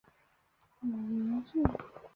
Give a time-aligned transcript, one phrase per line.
[0.79, 0.97] 母
[1.29, 1.61] 袁氏。